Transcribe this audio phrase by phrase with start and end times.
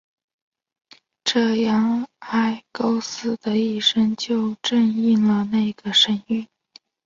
[1.23, 6.47] 这样埃勾斯的一生就正应了那个神谕。